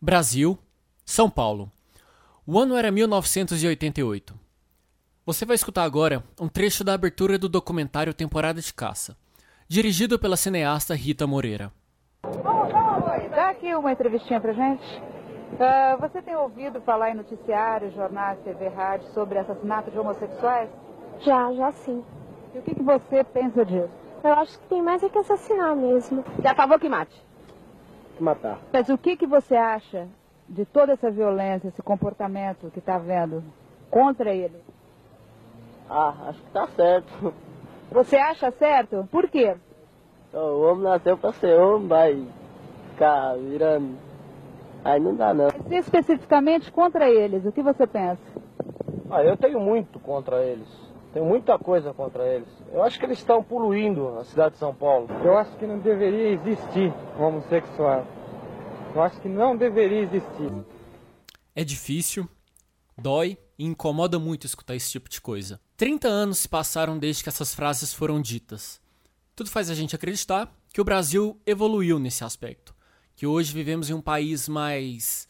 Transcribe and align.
Brasil, 0.00 0.56
São 1.04 1.28
Paulo. 1.28 1.72
O 2.46 2.56
ano 2.56 2.76
era 2.76 2.88
1988. 2.88 4.32
Você 5.26 5.44
vai 5.44 5.56
escutar 5.56 5.82
agora 5.82 6.22
um 6.40 6.48
trecho 6.48 6.84
da 6.84 6.94
abertura 6.94 7.36
do 7.36 7.48
documentário 7.48 8.14
Temporada 8.14 8.60
de 8.60 8.72
Caça, 8.72 9.16
dirigido 9.66 10.16
pela 10.16 10.36
cineasta 10.36 10.94
Rita 10.94 11.26
Moreira. 11.26 11.72
Dá 12.22 13.50
aqui 13.50 13.74
uma 13.74 13.90
entrevistinha 13.90 14.40
pra 14.40 14.52
gente. 14.52 14.86
Uh, 15.54 16.00
você 16.00 16.22
tem 16.22 16.36
ouvido 16.36 16.80
falar 16.82 17.10
em 17.10 17.14
noticiários, 17.14 17.92
jornais, 17.92 18.38
TV, 18.44 18.68
rádio 18.68 19.08
sobre 19.12 19.38
assassinato 19.38 19.90
de 19.90 19.98
homossexuais? 19.98 20.70
Já, 21.22 21.52
já 21.54 21.72
sim. 21.72 22.04
E 22.54 22.58
o 22.58 22.62
que, 22.62 22.76
que 22.76 22.82
você 22.84 23.24
pensa 23.24 23.64
disso? 23.64 23.90
Eu 24.22 24.32
acho 24.34 24.56
que 24.60 24.68
tem 24.68 24.80
mais 24.80 25.02
é 25.02 25.08
que 25.08 25.18
assassinar 25.18 25.74
mesmo. 25.74 26.24
Já 26.40 26.54
favor 26.54 26.78
que 26.78 26.88
mate. 26.88 27.27
Matar. 28.18 28.58
Mas 28.72 28.88
o 28.88 28.98
que, 28.98 29.16
que 29.16 29.26
você 29.26 29.56
acha 29.56 30.08
de 30.48 30.64
toda 30.64 30.92
essa 30.92 31.10
violência, 31.10 31.68
esse 31.68 31.82
comportamento 31.82 32.70
que 32.70 32.78
está 32.78 32.98
vendo 32.98 33.42
contra 33.90 34.34
ele? 34.34 34.62
Ah, 35.88 36.14
acho 36.28 36.40
que 36.40 36.50
tá 36.50 36.66
certo. 36.68 37.34
Você 37.90 38.16
acha 38.16 38.50
certo? 38.50 39.08
Por 39.10 39.28
quê? 39.28 39.56
O 40.32 40.60
homem 40.62 40.84
nasceu 40.84 41.16
pra 41.16 41.32
ser 41.32 41.58
homem, 41.58 41.88
vai 41.88 42.26
ficar 42.90 43.34
virando. 43.36 43.96
Aí 44.84 45.00
não 45.00 45.14
dá 45.14 45.32
não. 45.32 45.48
Mas 45.64 45.84
especificamente 45.84 46.70
contra 46.70 47.08
eles, 47.08 47.44
o 47.46 47.52
que 47.52 47.62
você 47.62 47.86
pensa? 47.86 48.22
Ah, 49.10 49.22
eu 49.22 49.36
tenho 49.36 49.58
muito 49.58 49.98
contra 49.98 50.42
eles. 50.42 50.68
Tenho 51.18 51.28
muita 51.28 51.58
coisa 51.58 51.92
contra 51.92 52.24
eles. 52.32 52.46
Eu 52.72 52.80
acho 52.80 52.96
que 52.96 53.04
eles 53.04 53.18
estão 53.18 53.42
poluindo 53.42 54.16
a 54.20 54.24
cidade 54.24 54.52
de 54.52 54.60
São 54.60 54.72
Paulo. 54.72 55.08
Eu 55.24 55.36
acho 55.36 55.50
que 55.56 55.66
não 55.66 55.80
deveria 55.80 56.28
existir 56.28 56.94
homossexual. 57.18 58.06
Eu 58.94 59.02
acho 59.02 59.20
que 59.20 59.28
não 59.28 59.56
deveria 59.56 60.02
existir. 60.02 60.48
É 61.56 61.64
difícil, 61.64 62.28
dói 62.96 63.36
e 63.58 63.64
incomoda 63.64 64.16
muito 64.16 64.46
escutar 64.46 64.76
esse 64.76 64.92
tipo 64.92 65.08
de 65.08 65.20
coisa. 65.20 65.60
30 65.76 66.06
anos 66.06 66.38
se 66.38 66.48
passaram 66.48 66.96
desde 66.96 67.24
que 67.24 67.28
essas 67.28 67.52
frases 67.52 67.92
foram 67.92 68.22
ditas. 68.22 68.80
Tudo 69.34 69.50
faz 69.50 69.70
a 69.70 69.74
gente 69.74 69.96
acreditar 69.96 70.48
que 70.72 70.80
o 70.80 70.84
Brasil 70.84 71.36
evoluiu 71.44 71.98
nesse 71.98 72.22
aspecto. 72.22 72.72
Que 73.16 73.26
hoje 73.26 73.52
vivemos 73.52 73.90
em 73.90 73.94
um 73.94 74.00
país 74.00 74.48
mais 74.48 75.28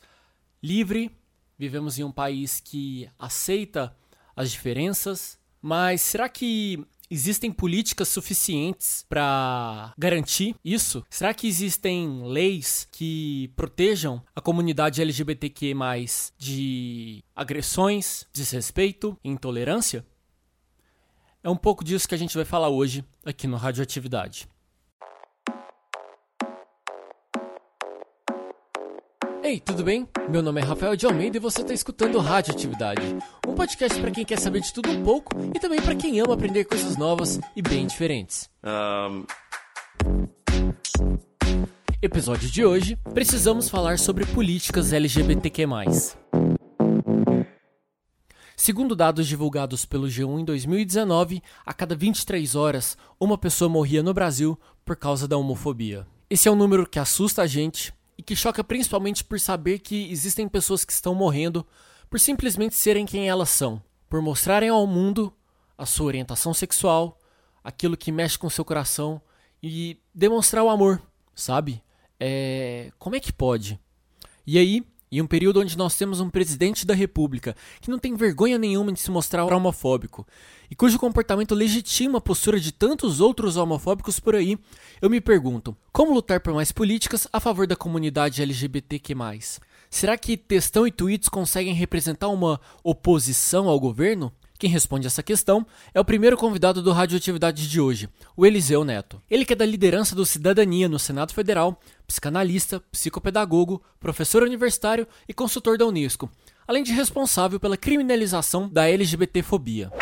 livre, 0.62 1.10
vivemos 1.56 1.98
em 1.98 2.04
um 2.04 2.12
país 2.12 2.60
que 2.60 3.08
aceita 3.18 3.96
as 4.36 4.50
diferenças, 4.50 5.38
mas 5.62 6.00
será 6.00 6.28
que 6.28 6.86
Existem 7.10 7.50
políticas 7.50 8.08
suficientes 8.08 9.06
para 9.08 9.94
garantir 9.96 10.54
isso? 10.62 11.02
Será 11.08 11.32
que 11.32 11.48
existem 11.48 12.22
leis 12.22 12.86
que 12.92 13.50
protejam 13.56 14.22
a 14.36 14.42
comunidade 14.42 15.00
LGBTQ 15.00 15.74
de 16.36 17.24
agressões, 17.34 18.26
desrespeito 18.30 19.18
e 19.24 19.30
intolerância? 19.30 20.04
É 21.42 21.48
um 21.48 21.56
pouco 21.56 21.82
disso 21.82 22.06
que 22.06 22.14
a 22.14 22.18
gente 22.18 22.36
vai 22.36 22.44
falar 22.44 22.68
hoje 22.68 23.02
aqui 23.24 23.46
no 23.46 23.56
Radioatividade. 23.56 24.46
Ei, 29.48 29.58
tudo 29.58 29.82
bem? 29.82 30.06
Meu 30.28 30.42
nome 30.42 30.60
é 30.60 30.64
Rafael 30.64 30.94
de 30.94 31.06
Almeida 31.06 31.38
e 31.38 31.40
você 31.40 31.62
está 31.62 31.72
escutando 31.72 32.18
Radioatividade, 32.18 33.00
um 33.46 33.54
podcast 33.54 33.98
para 33.98 34.10
quem 34.10 34.22
quer 34.22 34.38
saber 34.38 34.60
de 34.60 34.70
tudo 34.70 34.90
um 34.90 35.02
pouco 35.02 35.30
e 35.54 35.58
também 35.58 35.80
para 35.80 35.94
quem 35.94 36.20
ama 36.20 36.34
aprender 36.34 36.66
coisas 36.66 36.98
novas 36.98 37.40
e 37.56 37.62
bem 37.62 37.86
diferentes. 37.86 38.50
Um... 38.62 39.24
Episódio 42.02 42.50
de 42.50 42.62
hoje, 42.62 42.94
precisamos 43.14 43.70
falar 43.70 43.98
sobre 43.98 44.26
políticas 44.26 44.92
LGBTQ+. 44.92 45.64
Segundo 48.54 48.94
dados 48.94 49.26
divulgados 49.26 49.86
pelo 49.86 50.08
G1 50.08 50.40
em 50.40 50.44
2019, 50.44 51.42
a 51.64 51.72
cada 51.72 51.96
23 51.96 52.54
horas, 52.54 52.98
uma 53.18 53.38
pessoa 53.38 53.70
morria 53.70 54.02
no 54.02 54.12
Brasil 54.12 54.60
por 54.84 54.94
causa 54.94 55.26
da 55.26 55.38
homofobia. 55.38 56.06
Esse 56.28 56.48
é 56.48 56.50
um 56.50 56.56
número 56.56 56.86
que 56.86 56.98
assusta 56.98 57.40
a 57.40 57.46
gente, 57.46 57.94
e 58.18 58.22
que 58.22 58.34
choca 58.34 58.64
principalmente 58.64 59.22
por 59.22 59.38
saber 59.38 59.78
que 59.78 60.10
existem 60.10 60.48
pessoas 60.48 60.84
que 60.84 60.92
estão 60.92 61.14
morrendo 61.14 61.64
por 62.10 62.18
simplesmente 62.18 62.74
serem 62.74 63.06
quem 63.06 63.28
elas 63.28 63.48
são, 63.48 63.80
por 64.10 64.20
mostrarem 64.20 64.68
ao 64.68 64.84
mundo 64.86 65.32
a 65.76 65.86
sua 65.86 66.06
orientação 66.06 66.52
sexual, 66.52 67.16
aquilo 67.62 67.96
que 67.96 68.10
mexe 68.10 68.36
com 68.36 68.50
seu 68.50 68.64
coração 68.64 69.22
e 69.62 70.00
demonstrar 70.12 70.64
o 70.64 70.68
amor, 70.68 71.00
sabe? 71.34 71.80
É... 72.18 72.90
Como 72.98 73.14
é 73.14 73.20
que 73.20 73.32
pode? 73.32 73.78
E 74.44 74.58
aí, 74.58 74.84
em 75.10 75.20
um 75.22 75.26
período 75.26 75.60
onde 75.60 75.76
nós 75.76 75.96
temos 75.96 76.20
um 76.20 76.30
presidente 76.30 76.86
da 76.86 76.94
República 76.94 77.56
que 77.80 77.90
não 77.90 77.98
tem 77.98 78.14
vergonha 78.14 78.58
nenhuma 78.58 78.92
de 78.92 79.00
se 79.00 79.10
mostrar 79.10 79.44
homofóbico 79.44 80.26
e 80.70 80.74
cujo 80.74 80.98
comportamento 80.98 81.54
legitima 81.54 82.18
a 82.18 82.20
postura 82.20 82.60
de 82.60 82.72
tantos 82.72 83.20
outros 83.20 83.56
homofóbicos 83.56 84.20
por 84.20 84.34
aí, 84.34 84.58
eu 85.00 85.08
me 85.08 85.20
pergunto: 85.20 85.76
como 85.92 86.12
lutar 86.12 86.40
por 86.40 86.52
mais 86.52 86.70
políticas 86.70 87.26
a 87.32 87.40
favor 87.40 87.66
da 87.66 87.76
comunidade 87.76 88.42
LGBTQ? 88.42 89.14
Será 89.90 90.18
que 90.18 90.36
textão 90.36 90.86
e 90.86 90.92
tweets 90.92 91.30
conseguem 91.30 91.72
representar 91.72 92.28
uma 92.28 92.60
oposição 92.84 93.68
ao 93.68 93.80
governo? 93.80 94.30
Quem 94.58 94.68
responde 94.68 95.06
essa 95.06 95.22
questão 95.22 95.64
é 95.94 96.00
o 96.00 96.04
primeiro 96.04 96.36
convidado 96.36 96.82
do 96.82 96.90
Radioatividade 96.90 97.68
de 97.68 97.80
hoje, 97.80 98.08
o 98.36 98.44
Eliseu 98.44 98.82
Neto. 98.82 99.22
Ele 99.30 99.44
que 99.44 99.52
é 99.52 99.56
da 99.56 99.64
liderança 99.64 100.16
do 100.16 100.26
Cidadania 100.26 100.88
no 100.88 100.98
Senado 100.98 101.32
Federal, 101.32 101.78
psicanalista, 102.08 102.82
psicopedagogo, 102.90 103.80
professor 104.00 104.42
universitário 104.42 105.06
e 105.28 105.32
consultor 105.32 105.78
da 105.78 105.86
Unesco, 105.86 106.28
além 106.66 106.82
de 106.82 106.90
responsável 106.90 107.60
pela 107.60 107.76
criminalização 107.76 108.68
da 108.68 108.88
LGBTfobia. 108.88 109.92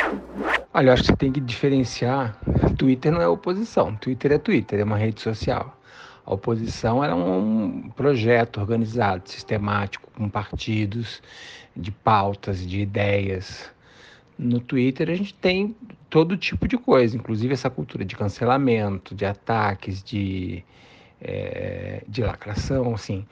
Olha, 0.73 0.95
acho 0.95 1.03
que 1.03 1.09
você 1.09 1.17
tem 1.17 1.31
que 1.31 1.41
diferenciar. 1.41 2.41
Twitter 2.79 3.13
não 3.13 3.21
é 3.21 3.29
oposição, 3.29 3.95
Twitter 3.95 4.33
é 4.33 4.39
Twitter, 4.39 4.81
é 4.81 4.85
uma 4.85 4.97
rede 4.97 5.21
social. 5.21 5.79
A 6.25 6.33
oposição 6.33 7.05
era 7.05 7.15
um 7.15 7.91
projeto 7.95 8.59
organizado, 8.59 9.29
sistemático, 9.29 10.11
com 10.17 10.31
partidos, 10.31 11.21
de 11.77 11.91
pautas, 11.91 12.67
de 12.67 12.81
ideias 12.81 13.76
no 14.39 14.61
Twitter 14.61 15.11
a 15.11 15.15
gente 15.15 15.35
tem 15.35 15.75
todo 16.11 16.37
tipo 16.37 16.69
de 16.69 16.77
coisa, 16.77 17.17
inclusive 17.17 17.53
essa 17.55 17.71
cultura 17.71 18.05
de 18.05 18.17
cancelamento, 18.17 19.15
de 19.15 19.25
ataques, 19.25 20.03
de, 20.03 20.63
é, 21.21 22.03
de 22.07 22.23
lacração, 22.23 22.95
assim. 22.95 23.27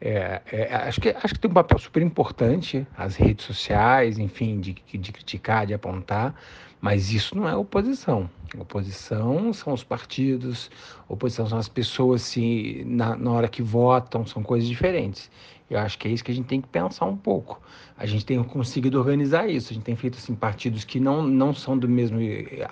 É, 0.00 0.40
é, 0.52 0.74
acho, 0.74 1.00
que, 1.00 1.08
acho 1.08 1.34
que 1.34 1.40
tem 1.40 1.50
um 1.50 1.54
papel 1.54 1.78
super 1.78 2.02
importante 2.02 2.86
as 2.96 3.16
redes 3.16 3.44
sociais, 3.44 4.18
enfim, 4.18 4.60
de, 4.60 4.76
de 4.92 5.12
criticar, 5.12 5.66
de 5.66 5.74
apontar, 5.74 6.34
mas 6.80 7.12
isso 7.12 7.36
não 7.36 7.48
é 7.48 7.56
oposição. 7.56 8.28
Oposição 8.58 9.52
são 9.52 9.72
os 9.72 9.84
partidos, 9.84 10.70
oposição 11.08 11.46
são 11.46 11.58
as 11.58 11.68
pessoas 11.68 12.22
se, 12.22 12.82
na, 12.86 13.16
na 13.16 13.30
hora 13.32 13.48
que 13.48 13.62
votam, 13.62 14.26
são 14.26 14.42
coisas 14.42 14.68
diferentes. 14.68 15.30
Eu 15.70 15.78
acho 15.78 15.98
que 15.98 16.08
é 16.08 16.10
isso 16.10 16.24
que 16.24 16.32
a 16.32 16.34
gente 16.34 16.46
tem 16.46 16.60
que 16.60 16.68
pensar 16.68 17.04
um 17.04 17.16
pouco. 17.16 17.60
A 17.96 18.06
gente 18.06 18.24
tem 18.24 18.42
conseguido 18.42 18.98
organizar 18.98 19.50
isso. 19.50 19.72
A 19.72 19.74
gente 19.74 19.84
tem 19.84 19.96
feito 19.96 20.16
assim, 20.16 20.34
partidos 20.34 20.84
que 20.84 20.98
não, 20.98 21.22
não 21.22 21.52
são 21.52 21.76
do 21.76 21.86
mesmo 21.86 22.18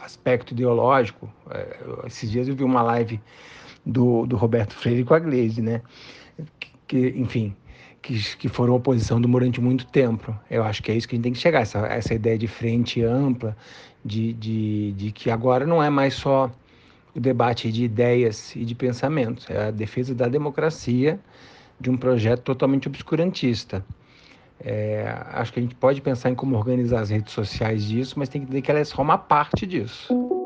aspecto 0.02 0.52
ideológico. 0.52 1.30
É, 1.50 1.78
esses 2.06 2.30
dias 2.30 2.48
eu 2.48 2.56
vi 2.56 2.64
uma 2.64 2.82
live 2.82 3.20
do, 3.84 4.24
do 4.26 4.36
Roberto 4.36 4.74
Freire 4.74 5.04
com 5.04 5.12
a 5.12 5.18
Gleisi, 5.18 5.60
né? 5.60 5.82
Que, 6.88 7.08
enfim, 7.16 7.54
que, 8.06 8.36
que 8.36 8.48
foram 8.48 8.74
oposição 8.74 9.20
durante 9.20 9.60
muito 9.60 9.84
tempo. 9.86 10.34
Eu 10.48 10.62
acho 10.62 10.82
que 10.82 10.92
é 10.92 10.94
isso 10.94 11.08
que 11.08 11.14
a 11.14 11.16
gente 11.16 11.24
tem 11.24 11.32
que 11.32 11.38
chegar, 11.38 11.60
essa, 11.60 11.80
essa 11.86 12.14
ideia 12.14 12.38
de 12.38 12.46
frente 12.46 13.02
ampla, 13.02 13.56
de, 14.04 14.32
de, 14.32 14.92
de 14.92 15.10
que 15.10 15.30
agora 15.30 15.66
não 15.66 15.82
é 15.82 15.90
mais 15.90 16.14
só 16.14 16.50
o 17.14 17.20
debate 17.20 17.72
de 17.72 17.84
ideias 17.84 18.54
e 18.54 18.64
de 18.64 18.74
pensamentos, 18.74 19.48
é 19.50 19.68
a 19.68 19.70
defesa 19.70 20.14
da 20.14 20.28
democracia 20.28 21.18
de 21.80 21.90
um 21.90 21.96
projeto 21.96 22.42
totalmente 22.42 22.86
obscurantista. 22.86 23.84
É, 24.60 25.12
acho 25.32 25.52
que 25.52 25.58
a 25.58 25.62
gente 25.62 25.74
pode 25.74 26.00
pensar 26.00 26.30
em 26.30 26.34
como 26.34 26.56
organizar 26.56 27.00
as 27.00 27.10
redes 27.10 27.32
sociais 27.32 27.84
disso, 27.84 28.14
mas 28.18 28.28
tem 28.28 28.40
que 28.40 28.46
entender 28.46 28.62
que 28.62 28.70
ela 28.70 28.80
é 28.80 28.84
só 28.84 29.02
uma 29.02 29.18
parte 29.18 29.66
disso. 29.66 30.45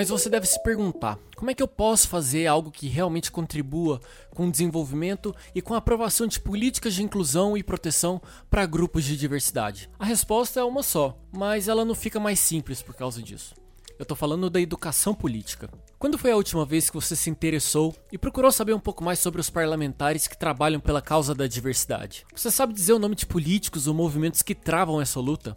Mas 0.00 0.08
você 0.08 0.30
deve 0.30 0.46
se 0.46 0.58
perguntar: 0.62 1.18
como 1.36 1.50
é 1.50 1.54
que 1.54 1.62
eu 1.62 1.68
posso 1.68 2.08
fazer 2.08 2.46
algo 2.46 2.70
que 2.70 2.88
realmente 2.88 3.30
contribua 3.30 4.00
com 4.34 4.48
o 4.48 4.50
desenvolvimento 4.50 5.36
e 5.54 5.60
com 5.60 5.74
a 5.74 5.76
aprovação 5.76 6.26
de 6.26 6.40
políticas 6.40 6.94
de 6.94 7.02
inclusão 7.02 7.54
e 7.54 7.62
proteção 7.62 8.18
para 8.48 8.64
grupos 8.64 9.04
de 9.04 9.14
diversidade? 9.14 9.90
A 9.98 10.06
resposta 10.06 10.58
é 10.58 10.64
uma 10.64 10.82
só, 10.82 11.18
mas 11.30 11.68
ela 11.68 11.84
não 11.84 11.94
fica 11.94 12.18
mais 12.18 12.40
simples 12.40 12.80
por 12.80 12.94
causa 12.94 13.22
disso. 13.22 13.54
Eu 13.98 14.06
tô 14.06 14.16
falando 14.16 14.48
da 14.48 14.58
educação 14.58 15.12
política. 15.12 15.68
Quando 15.98 16.16
foi 16.16 16.32
a 16.32 16.36
última 16.36 16.64
vez 16.64 16.88
que 16.88 16.96
você 16.96 17.14
se 17.14 17.28
interessou 17.28 17.94
e 18.10 18.16
procurou 18.16 18.50
saber 18.50 18.72
um 18.72 18.80
pouco 18.80 19.04
mais 19.04 19.18
sobre 19.18 19.38
os 19.38 19.50
parlamentares 19.50 20.26
que 20.26 20.38
trabalham 20.38 20.80
pela 20.80 21.02
causa 21.02 21.34
da 21.34 21.46
diversidade? 21.46 22.24
Você 22.34 22.50
sabe 22.50 22.72
dizer 22.72 22.94
o 22.94 22.98
nome 22.98 23.14
de 23.14 23.26
políticos 23.26 23.86
ou 23.86 23.92
movimentos 23.92 24.40
que 24.40 24.54
travam 24.54 24.98
essa 24.98 25.20
luta? 25.20 25.54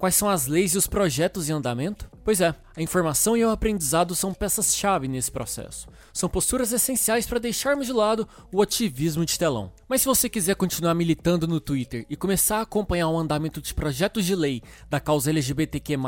Quais 0.00 0.14
são 0.14 0.30
as 0.30 0.46
leis 0.46 0.72
e 0.72 0.78
os 0.78 0.86
projetos 0.86 1.50
em 1.50 1.52
andamento? 1.52 2.10
Pois 2.24 2.40
é, 2.40 2.54
a 2.74 2.80
informação 2.80 3.36
e 3.36 3.44
o 3.44 3.50
aprendizado 3.50 4.14
são 4.14 4.32
peças-chave 4.32 5.06
nesse 5.06 5.30
processo. 5.30 5.86
São 6.10 6.26
posturas 6.26 6.72
essenciais 6.72 7.26
para 7.26 7.38
deixarmos 7.38 7.86
de 7.86 7.92
lado 7.92 8.26
o 8.50 8.62
ativismo 8.62 9.26
de 9.26 9.38
telão. 9.38 9.70
Mas 9.86 10.00
se 10.00 10.06
você 10.06 10.28
quiser 10.28 10.56
continuar 10.56 10.94
militando 10.94 11.46
no 11.46 11.60
Twitter 11.60 12.06
e 12.08 12.16
começar 12.16 12.58
a 12.58 12.62
acompanhar 12.62 13.08
o 13.08 13.18
andamento 13.18 13.60
de 13.60 13.74
projetos 13.74 14.24
de 14.24 14.34
lei 14.34 14.62
da 14.88 14.98
causa 14.98 15.28
LGBTQ+, 15.28 15.98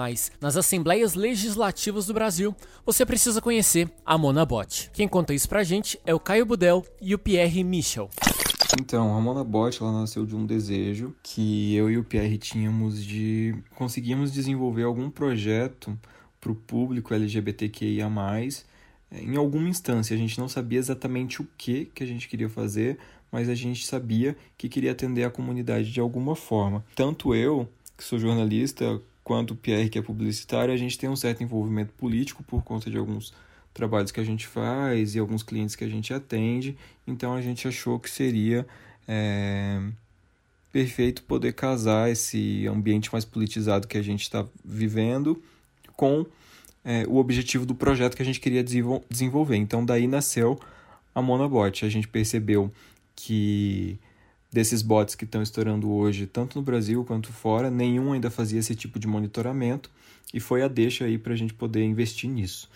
nas 0.40 0.56
assembleias 0.56 1.12
legislativas 1.12 2.06
do 2.06 2.14
Brasil, 2.14 2.56
você 2.86 3.04
precisa 3.04 3.42
conhecer 3.42 3.90
a 4.06 4.16
Monabot. 4.16 4.90
Quem 4.94 5.06
conta 5.06 5.34
isso 5.34 5.48
pra 5.48 5.62
gente 5.62 6.00
é 6.06 6.14
o 6.14 6.20
Caio 6.20 6.46
Budel 6.46 6.82
e 6.98 7.14
o 7.14 7.18
Pierre 7.18 7.62
Michel. 7.62 8.08
Então, 8.80 9.16
a 9.16 9.20
Monabot 9.20 9.76
ela 9.80 9.92
nasceu 9.92 10.24
de 10.24 10.34
um 10.34 10.46
desejo 10.46 11.14
que 11.22 11.74
eu 11.74 11.90
e 11.90 11.98
o 11.98 12.04
Pierre 12.04 12.38
tínhamos 12.38 13.04
de 13.04 13.54
conseguirmos 13.74 14.32
desenvolver 14.32 14.84
algum 14.84 15.10
projeto 15.10 15.98
para 16.40 16.50
o 16.50 16.54
público 16.54 17.12
LGBTQIA+, 17.12 18.10
em 19.12 19.36
alguma 19.36 19.68
instância. 19.68 20.14
A 20.14 20.18
gente 20.18 20.38
não 20.38 20.48
sabia 20.48 20.78
exatamente 20.78 21.42
o 21.42 21.48
que, 21.56 21.86
que 21.86 22.02
a 22.02 22.06
gente 22.06 22.28
queria 22.28 22.48
fazer, 22.48 22.98
mas 23.30 23.48
a 23.48 23.54
gente 23.54 23.86
sabia 23.86 24.36
que 24.56 24.68
queria 24.68 24.92
atender 24.92 25.24
a 25.24 25.30
comunidade 25.30 25.92
de 25.92 26.00
alguma 26.00 26.34
forma. 26.34 26.84
Tanto 26.94 27.34
eu, 27.34 27.68
que 27.96 28.02
sou 28.02 28.18
jornalista, 28.18 29.00
quanto 29.22 29.52
o 29.52 29.56
Pierre, 29.56 29.88
que 29.88 29.98
é 29.98 30.02
publicitário, 30.02 30.72
a 30.72 30.76
gente 30.76 30.98
tem 30.98 31.08
um 31.08 31.16
certo 31.16 31.42
envolvimento 31.42 31.92
político 31.92 32.42
por 32.42 32.62
conta 32.62 32.90
de 32.90 32.96
alguns 32.96 33.32
trabalhos 33.72 34.10
que 34.10 34.20
a 34.20 34.24
gente 34.24 34.46
faz 34.46 35.14
e 35.14 35.18
alguns 35.18 35.42
clientes 35.42 35.74
que 35.74 35.84
a 35.84 35.88
gente 35.88 36.12
atende. 36.12 36.76
Então 37.06 37.34
a 37.34 37.40
gente 37.40 37.66
achou 37.66 37.98
que 37.98 38.10
seria 38.10 38.66
é, 39.08 39.80
perfeito 40.70 41.22
poder 41.22 41.52
casar 41.52 42.10
esse 42.10 42.66
ambiente 42.66 43.10
mais 43.12 43.24
politizado 43.24 43.88
que 43.88 43.98
a 43.98 44.02
gente 44.02 44.22
está 44.22 44.46
vivendo 44.64 45.42
com 45.96 46.26
é, 46.84 47.04
o 47.08 47.16
objetivo 47.16 47.64
do 47.64 47.74
projeto 47.74 48.16
que 48.16 48.22
a 48.22 48.24
gente 48.24 48.40
queria 48.40 48.62
desenvolver. 48.62 49.56
Então 49.56 49.84
daí 49.84 50.06
nasceu 50.06 50.58
a 51.14 51.22
Monobot. 51.22 51.84
A 51.84 51.88
gente 51.88 52.08
percebeu 52.08 52.72
que 53.14 53.98
desses 54.50 54.82
bots 54.82 55.14
que 55.14 55.24
estão 55.24 55.42
estourando 55.42 55.90
hoje, 55.90 56.26
tanto 56.26 56.58
no 56.58 56.62
Brasil 56.62 57.04
quanto 57.04 57.32
fora, 57.32 57.70
nenhum 57.70 58.12
ainda 58.12 58.30
fazia 58.30 58.60
esse 58.60 58.74
tipo 58.74 58.98
de 58.98 59.06
monitoramento 59.06 59.90
e 60.32 60.40
foi 60.40 60.62
a 60.62 60.68
deixa 60.68 61.06
aí 61.06 61.16
para 61.16 61.32
a 61.32 61.36
gente 61.36 61.54
poder 61.54 61.84
investir 61.84 62.28
nisso 62.28 62.68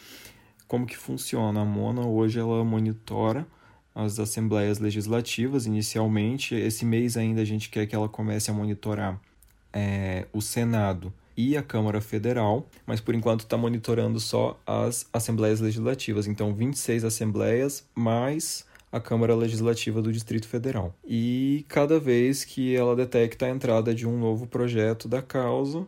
como 0.67 0.87
que 0.87 0.97
funciona. 0.97 1.61
A 1.61 1.65
Mona 1.65 2.07
hoje 2.07 2.39
ela 2.39 2.65
monitora 2.65 3.47
as 3.95 4.19
assembleias 4.19 4.79
legislativas 4.79 5.67
inicialmente. 5.67 6.55
Esse 6.55 6.85
mês 6.85 7.17
ainda 7.17 7.41
a 7.41 7.45
gente 7.45 7.71
quer 7.71 7.87
que 7.87 7.95
ela 7.95 8.09
comece 8.09 8.51
a 8.51 8.55
monitorar 8.55 9.21
é, 9.73 10.27
o 10.33 10.41
Senado 10.41 11.13
e 11.37 11.57
a 11.57 11.63
Câmara 11.63 12.01
Federal, 12.01 12.67
mas 12.87 13.01
por 13.01 13.15
enquanto 13.15 13.41
está 13.41 13.57
monitorando 13.57 14.19
só 14.19 14.59
as 14.67 15.07
assembleias 15.13 15.61
legislativas. 15.61 16.27
Então, 16.27 16.55
26 16.55 17.05
assembleias 17.05 17.87
mais 17.95 18.65
a 18.91 19.01
Câmara 19.01 19.35
Legislativa 19.35 20.01
do 20.01 20.13
Distrito 20.13 20.49
Federal. 20.49 20.95
E 21.05 21.65
cada 21.69 22.01
vez 22.01 22.45
que 22.45 22.75
ela 22.75 22.97
detecta 22.97 23.47
a 23.47 23.51
entrada 23.51 23.95
de 23.95 24.07
um 24.07 24.19
novo 24.19 24.47
projeto 24.47 25.09
da 25.09 25.21
causa, 25.21 25.87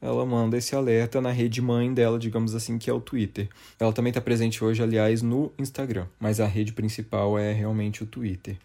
ela 0.00 0.24
manda 0.24 0.56
esse 0.56 0.74
alerta 0.76 1.20
na 1.20 1.30
rede 1.30 1.60
mãe 1.60 1.92
dela, 1.92 2.18
digamos 2.18 2.54
assim, 2.54 2.78
que 2.78 2.88
é 2.88 2.92
o 2.92 3.00
Twitter. 3.00 3.48
Ela 3.78 3.92
também 3.92 4.10
está 4.10 4.20
presente 4.20 4.62
hoje, 4.62 4.82
aliás, 4.82 5.22
no 5.22 5.52
Instagram, 5.58 6.06
mas 6.20 6.40
a 6.40 6.46
rede 6.46 6.72
principal 6.72 7.38
é 7.38 7.52
realmente 7.52 8.02
o 8.02 8.06
Twitter. 8.06 8.56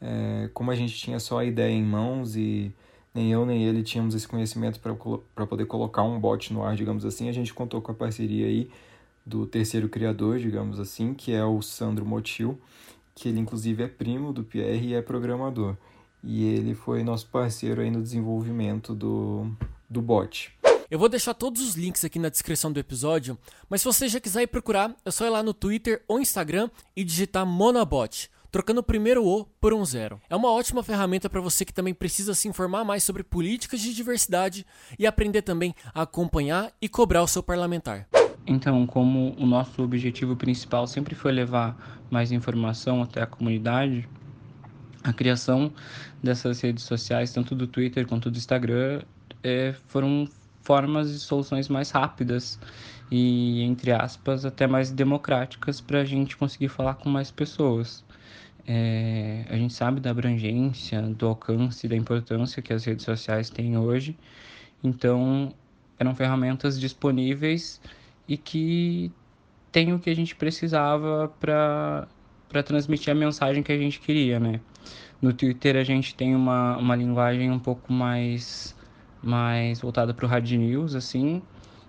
É, 0.00 0.50
como 0.52 0.70
a 0.70 0.74
gente 0.74 0.94
tinha 0.94 1.18
só 1.18 1.38
a 1.38 1.44
ideia 1.44 1.72
em 1.72 1.82
mãos 1.82 2.36
e 2.36 2.72
nem 3.14 3.32
eu 3.32 3.46
nem 3.46 3.64
ele 3.64 3.82
tínhamos 3.82 4.14
esse 4.14 4.26
conhecimento 4.26 4.80
para 4.80 5.46
poder 5.46 5.66
colocar 5.66 6.02
um 6.02 6.18
bot 6.18 6.52
no 6.52 6.62
ar, 6.62 6.74
digamos 6.74 7.04
assim, 7.04 7.28
a 7.28 7.32
gente 7.32 7.54
contou 7.54 7.80
com 7.80 7.92
a 7.92 7.94
parceria 7.94 8.46
aí 8.46 8.68
do 9.24 9.46
terceiro 9.46 9.88
criador, 9.88 10.38
digamos 10.38 10.78
assim, 10.78 11.14
que 11.14 11.32
é 11.32 11.44
o 11.44 11.62
Sandro 11.62 12.04
Motil, 12.04 12.60
que 13.14 13.28
ele 13.28 13.40
inclusive 13.40 13.82
é 13.82 13.88
primo 13.88 14.32
do 14.32 14.44
Pierre 14.44 14.88
e 14.88 14.94
é 14.94 15.00
programador. 15.00 15.76
E 16.22 16.44
ele 16.44 16.74
foi 16.74 17.02
nosso 17.02 17.26
parceiro 17.28 17.80
aí 17.80 17.90
no 17.90 18.02
desenvolvimento 18.02 18.94
do, 18.94 19.50
do 19.88 20.02
bot. 20.02 20.53
Eu 20.94 20.98
vou 21.00 21.08
deixar 21.08 21.34
todos 21.34 21.60
os 21.60 21.74
links 21.74 22.04
aqui 22.04 22.20
na 22.20 22.28
descrição 22.28 22.72
do 22.72 22.78
episódio, 22.78 23.36
mas 23.68 23.80
se 23.80 23.84
você 23.84 24.08
já 24.08 24.20
quiser 24.20 24.42
ir 24.42 24.46
procurar, 24.46 24.94
é 25.04 25.10
só 25.10 25.26
ir 25.26 25.28
lá 25.28 25.42
no 25.42 25.52
Twitter 25.52 26.04
ou 26.06 26.20
Instagram 26.20 26.70
e 26.94 27.02
digitar 27.02 27.44
Monabot, 27.44 28.30
trocando 28.48 28.78
o 28.78 28.84
primeiro 28.84 29.26
O 29.26 29.44
por 29.60 29.74
um 29.74 29.84
zero. 29.84 30.20
É 30.30 30.36
uma 30.36 30.52
ótima 30.52 30.84
ferramenta 30.84 31.28
para 31.28 31.40
você 31.40 31.64
que 31.64 31.74
também 31.74 31.92
precisa 31.92 32.32
se 32.32 32.46
informar 32.46 32.84
mais 32.84 33.02
sobre 33.02 33.24
políticas 33.24 33.80
de 33.80 33.92
diversidade 33.92 34.64
e 34.96 35.04
aprender 35.04 35.42
também 35.42 35.74
a 35.92 36.02
acompanhar 36.02 36.72
e 36.80 36.88
cobrar 36.88 37.24
o 37.24 37.26
seu 37.26 37.42
parlamentar. 37.42 38.06
Então, 38.46 38.86
como 38.86 39.34
o 39.36 39.46
nosso 39.46 39.82
objetivo 39.82 40.36
principal 40.36 40.86
sempre 40.86 41.16
foi 41.16 41.32
levar 41.32 42.04
mais 42.08 42.30
informação 42.30 43.02
até 43.02 43.20
a 43.20 43.26
comunidade, 43.26 44.08
a 45.02 45.12
criação 45.12 45.72
dessas 46.22 46.60
redes 46.60 46.84
sociais, 46.84 47.32
tanto 47.32 47.52
do 47.52 47.66
Twitter 47.66 48.06
quanto 48.06 48.30
do 48.30 48.38
Instagram, 48.38 49.02
é, 49.42 49.74
foram 49.88 50.28
formas 50.64 51.10
e 51.10 51.20
soluções 51.20 51.68
mais 51.68 51.90
rápidas 51.90 52.58
e, 53.10 53.62
entre 53.62 53.92
aspas, 53.92 54.44
até 54.44 54.66
mais 54.66 54.90
democráticas 54.90 55.80
para 55.80 56.00
a 56.00 56.04
gente 56.04 56.36
conseguir 56.36 56.68
falar 56.68 56.94
com 56.94 57.08
mais 57.08 57.30
pessoas. 57.30 58.04
É, 58.66 59.44
a 59.50 59.56
gente 59.56 59.74
sabe 59.74 60.00
da 60.00 60.10
abrangência, 60.10 61.02
do 61.02 61.26
alcance, 61.26 61.86
da 61.86 61.94
importância 61.94 62.62
que 62.62 62.72
as 62.72 62.84
redes 62.84 63.04
sociais 63.04 63.50
têm 63.50 63.76
hoje, 63.76 64.16
então 64.82 65.54
eram 65.98 66.14
ferramentas 66.14 66.80
disponíveis 66.80 67.80
e 68.26 68.38
que 68.38 69.12
tem 69.70 69.92
o 69.92 69.98
que 69.98 70.08
a 70.08 70.16
gente 70.16 70.34
precisava 70.34 71.30
para 71.38 72.08
transmitir 72.64 73.10
a 73.10 73.14
mensagem 73.14 73.62
que 73.62 73.70
a 73.70 73.76
gente 73.78 74.00
queria, 74.00 74.40
né? 74.40 74.60
No 75.20 75.32
Twitter 75.32 75.76
a 75.76 75.84
gente 75.84 76.14
tem 76.14 76.34
uma, 76.34 76.76
uma 76.78 76.96
linguagem 76.96 77.50
um 77.50 77.58
pouco 77.58 77.92
mais 77.92 78.74
mais 79.24 79.80
voltada 79.80 80.12
para 80.12 80.26
o 80.26 80.28
hard 80.28 80.50
news, 80.52 80.94
assim. 80.94 81.42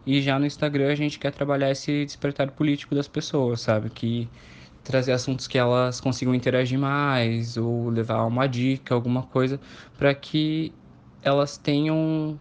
E 0.06 0.22
já 0.22 0.38
no 0.38 0.46
Instagram 0.46 0.92
a 0.92 0.96
gente 0.96 1.18
quer 1.18 1.32
trabalhar 1.32 1.72
esse 1.72 2.06
despertar 2.06 2.52
político 2.52 2.94
das 2.94 3.08
pessoas, 3.08 3.62
sabe? 3.62 3.90
Que 3.90 4.30
trazer 4.84 5.12
assuntos 5.12 5.48
que 5.48 5.58
elas 5.58 6.00
consigam 6.00 6.36
interagir 6.36 6.78
mais 6.78 7.58
ou 7.58 7.90
levar 7.90 8.24
uma 8.26 8.48
dica, 8.48 8.94
alguma 8.94 9.24
coisa, 9.24 9.60
para 9.98 10.14
que 10.14 10.72
elas 11.24 11.58
tenham 11.58 12.40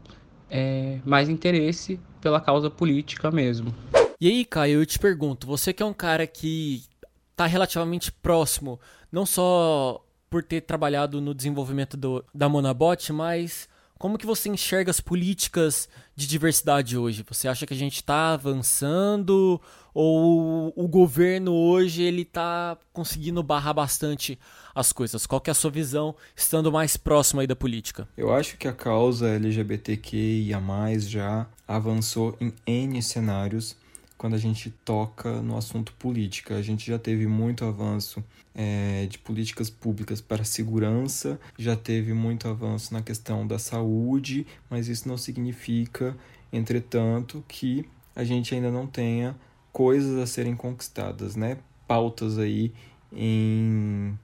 é, 0.50 0.98
mais 1.04 1.28
interesse 1.28 1.98
pela 2.20 2.40
causa 2.40 2.70
política 2.70 3.30
mesmo. 3.30 3.74
E 4.20 4.28
aí, 4.28 4.44
Caio, 4.44 4.80
eu 4.80 4.86
te 4.86 4.98
pergunto, 4.98 5.46
você 5.46 5.72
que 5.72 5.82
é 5.82 5.86
um 5.86 5.92
cara 5.92 6.26
que 6.26 6.84
está 7.30 7.46
relativamente 7.46 8.12
próximo, 8.12 8.78
não 9.10 9.26
só 9.26 10.04
por 10.30 10.42
ter 10.42 10.60
trabalhado 10.60 11.20
no 11.20 11.34
desenvolvimento 11.34 11.96
do, 11.96 12.24
da 12.34 12.48
Monabot, 12.48 13.12
mas 13.12 13.68
como 14.04 14.18
que 14.18 14.26
você 14.26 14.50
enxerga 14.50 14.90
as 14.90 15.00
políticas 15.00 15.88
de 16.14 16.26
diversidade 16.26 16.94
hoje? 16.94 17.24
Você 17.26 17.48
acha 17.48 17.64
que 17.64 17.72
a 17.72 17.76
gente 17.76 17.94
está 17.94 18.34
avançando 18.34 19.58
ou 19.94 20.74
o 20.76 20.86
governo 20.86 21.54
hoje 21.54 22.02
ele 22.02 22.20
está 22.20 22.76
conseguindo 22.92 23.42
barrar 23.42 23.72
bastante 23.72 24.38
as 24.74 24.92
coisas? 24.92 25.26
Qual 25.26 25.40
que 25.40 25.48
é 25.48 25.52
a 25.52 25.54
sua 25.54 25.70
visão 25.70 26.14
estando 26.36 26.70
mais 26.70 26.98
próximo 26.98 27.40
aí 27.40 27.46
da 27.46 27.56
política? 27.56 28.06
Eu 28.14 28.30
acho 28.30 28.58
que 28.58 28.68
a 28.68 28.74
causa 28.74 29.26
LGBTQIA+, 29.26 30.60
já 30.98 31.46
avançou 31.66 32.36
em 32.38 32.52
N 32.66 33.02
cenários 33.02 33.74
quando 34.16 34.34
a 34.34 34.38
gente 34.38 34.70
toca 34.70 35.42
no 35.42 35.56
assunto 35.56 35.92
política. 35.94 36.56
A 36.56 36.62
gente 36.62 36.86
já 36.86 36.98
teve 36.98 37.26
muito 37.26 37.64
avanço 37.64 38.22
é, 38.54 39.06
de 39.06 39.18
políticas 39.18 39.68
públicas 39.68 40.20
para 40.20 40.44
segurança, 40.44 41.38
já 41.58 41.76
teve 41.76 42.12
muito 42.12 42.48
avanço 42.48 42.92
na 42.94 43.02
questão 43.02 43.46
da 43.46 43.58
saúde, 43.58 44.46
mas 44.70 44.88
isso 44.88 45.08
não 45.08 45.16
significa, 45.18 46.16
entretanto, 46.52 47.44
que 47.48 47.84
a 48.14 48.24
gente 48.24 48.54
ainda 48.54 48.70
não 48.70 48.86
tenha 48.86 49.36
coisas 49.72 50.18
a 50.18 50.26
serem 50.26 50.54
conquistadas, 50.54 51.34
né? 51.34 51.58
Pautas 51.86 52.38
aí 52.38 52.72
em 53.12 54.16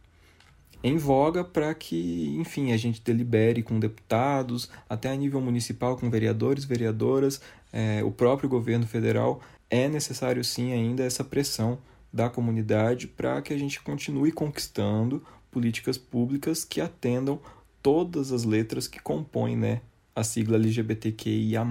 em 0.82 0.97
voga 0.97 1.44
para 1.44 1.75
que, 1.75 2.35
enfim, 2.38 2.73
a 2.73 2.76
gente 2.76 3.02
delibere 3.02 3.62
com 3.62 3.78
deputados, 3.78 4.70
até 4.88 5.11
a 5.11 5.14
nível 5.14 5.40
municipal, 5.40 5.97
com 5.97 6.09
vereadores, 6.09 6.64
vereadoras, 6.64 7.40
é, 7.73 8.02
o 8.02 8.11
próprio 8.11 8.49
governo 8.49 8.87
federal, 8.87 9.40
é 9.70 9.88
necessário 9.88 10.42
sim 10.42 10.72
ainda 10.72 11.04
essa 11.04 11.24
pressão 11.24 11.78
da 12.12 12.28
comunidade 12.28 13.06
para 13.06 13.40
que 13.40 13.54
a 13.54 13.58
gente 13.58 13.80
continue 13.80 14.32
conquistando 14.32 15.22
políticas 15.50 15.96
públicas 15.96 16.64
que 16.64 16.80
atendam 16.80 17.40
todas 17.82 18.32
as 18.32 18.44
letras 18.44 18.88
que 18.88 19.00
compõem 19.00 19.56
né, 19.56 19.80
a 20.14 20.24
sigla 20.24 20.56
LGBTQIA. 20.56 21.62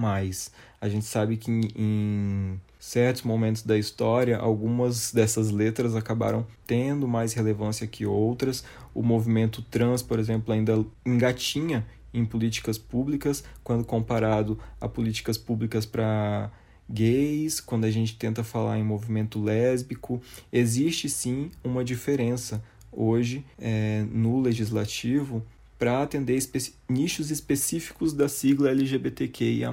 A 0.80 0.88
gente 0.88 1.04
sabe 1.04 1.36
que 1.36 1.50
em, 1.50 1.68
em 1.76 2.60
certos 2.78 3.22
momentos 3.22 3.62
da 3.62 3.78
história, 3.78 4.38
algumas 4.38 5.12
dessas 5.12 5.50
letras 5.50 5.94
acabaram 5.94 6.46
tendo 6.66 7.06
mais 7.06 7.34
relevância 7.34 7.86
que 7.86 8.06
outras. 8.06 8.64
O 8.94 9.02
movimento 9.02 9.60
trans, 9.62 10.02
por 10.02 10.18
exemplo, 10.18 10.54
ainda 10.54 10.84
engatinha 11.04 11.86
em 12.12 12.24
políticas 12.24 12.76
públicas 12.78 13.44
quando 13.62 13.84
comparado 13.84 14.58
a 14.80 14.88
políticas 14.88 15.38
públicas 15.38 15.86
para 15.86 16.50
gays, 16.90 17.60
quando 17.60 17.84
a 17.84 17.90
gente 17.90 18.16
tenta 18.16 18.42
falar 18.42 18.78
em 18.78 18.84
movimento 18.84 19.42
lésbico. 19.42 20.20
Existe 20.52 21.08
sim 21.08 21.50
uma 21.62 21.84
diferença 21.84 22.62
hoje 22.92 23.44
é, 23.58 24.04
no 24.10 24.40
legislativo 24.40 25.44
para 25.78 26.02
atender 26.02 26.36
espe 26.36 26.74
nichos 26.88 27.30
específicos 27.30 28.12
da 28.12 28.28
sigla 28.28 28.70
LGBTQIA. 28.70 29.70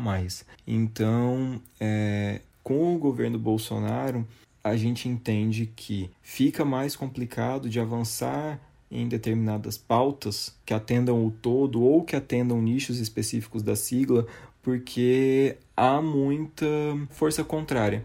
Então, 0.66 1.62
é, 1.80 2.42
com 2.64 2.96
o 2.96 2.98
governo 2.98 3.38
Bolsonaro, 3.38 4.26
a 4.64 4.76
gente 4.76 5.10
entende 5.10 5.66
que 5.76 6.10
fica 6.22 6.64
mais 6.64 6.96
complicado 6.96 7.70
de 7.70 7.80
avançar 7.80 8.60
em 8.90 9.08
determinadas 9.08 9.78
pautas 9.78 10.56
que 10.66 10.74
atendam 10.74 11.26
o 11.26 11.32
todo 11.32 11.82
ou 11.82 12.04
que 12.04 12.16
atendam 12.16 12.62
nichos 12.62 13.00
específicos 13.00 13.62
da 13.62 13.76
sigla, 13.76 14.26
porque 14.68 15.56
há 15.78 16.02
muita 16.02 16.66
força 17.12 17.42
contrária. 17.42 18.04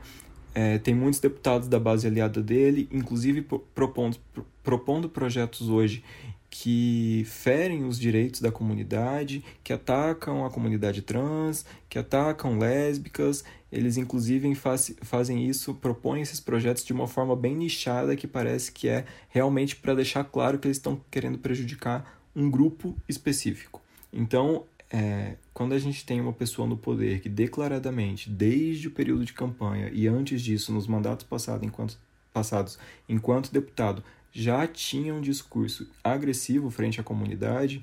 É, 0.54 0.78
tem 0.78 0.95
muitos 0.95 1.19
deputados 1.19 1.66
da 1.66 1.81
base 1.81 2.07
aliada 2.07 2.40
dele, 2.40 2.88
inclusive 2.92 3.45
propondo, 3.75 4.16
propondo 4.62 5.09
projetos 5.09 5.69
hoje 5.69 6.04
que 6.49 7.25
ferem 7.26 7.85
os 7.85 7.99
direitos 7.99 8.40
da 8.40 8.52
comunidade, 8.52 9.42
que 9.64 9.73
atacam 9.73 10.47
a 10.47 10.50
comunidade 10.50 11.02
trans, 11.02 11.64
que 11.88 11.99
atacam 11.99 12.57
lésbicas. 12.57 13.42
Eles, 13.73 13.97
inclusive, 13.97 14.54
faz, 14.54 14.95
fazem 15.02 15.45
isso, 15.45 15.75
propõem 15.75 16.23
esses 16.23 16.38
projetos 16.38 16.85
de 16.85 16.92
uma 16.92 17.09
forma 17.09 17.35
bem 17.35 17.57
nichada, 17.57 18.14
que 18.14 18.28
parece 18.28 18.71
que 18.71 18.87
é 18.87 19.04
realmente 19.31 19.75
para 19.75 19.97
deixar 19.97 20.23
claro 20.23 20.61
que 20.61 20.69
eles 20.69 20.76
estão 20.76 21.00
querendo 21.11 21.38
prejudicar 21.38 22.23
um 22.37 22.49
grupo 22.49 22.97
específico. 23.09 23.83
Então, 24.12 24.64
é, 24.92 25.37
quando 25.54 25.72
a 25.72 25.78
gente 25.78 26.04
tem 26.04 26.20
uma 26.20 26.34
pessoa 26.34 26.68
no 26.68 26.76
poder 26.76 27.20
que 27.20 27.28
declaradamente, 27.28 28.28
desde 28.28 28.88
o 28.88 28.90
período 28.90 29.25
de 29.25 29.32
campanha 29.32 29.90
e 29.90 30.06
antes 30.06 30.42
disso, 30.42 30.70
nos 30.70 30.87
mandatos 30.87 31.25
passados, 31.25 31.66
enquanto, 31.66 31.99
passados, 32.30 32.78
enquanto 33.08 33.50
deputado, 33.50 34.04
já 34.30 34.66
tinha 34.66 35.14
um 35.14 35.22
discurso 35.22 35.88
agressivo 36.04 36.70
frente 36.70 37.00
à 37.00 37.04
comunidade, 37.04 37.82